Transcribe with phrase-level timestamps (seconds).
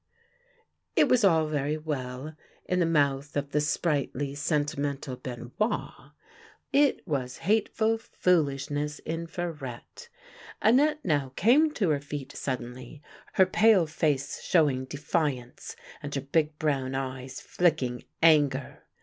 [0.95, 2.33] It was all very well
[2.65, 5.91] in the mouth of the sprightly, sentimental Benoit;
[6.73, 10.07] it was hateful foolishness in Farette.
[10.59, 13.03] Annette now came to her feet suddenly,
[13.33, 18.81] her pale face showing defiance, and her big brown eyes flicking anger.